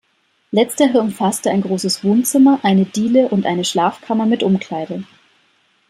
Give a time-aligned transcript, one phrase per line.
[0.49, 5.03] Letztere umfasste ein großes Wohnzimmer, eine Diele und eine Schlafkammer mit Umkleide.